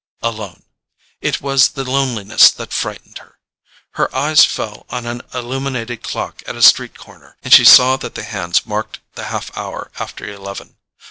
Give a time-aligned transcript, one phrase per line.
[0.23, 0.63] —Alone!
[1.21, 3.37] It was the loneliness that frightened her.
[3.91, 8.15] Her eyes fell on an illuminated clock at a street corner, and she saw that
[8.15, 10.77] the hands marked the half hour after eleven.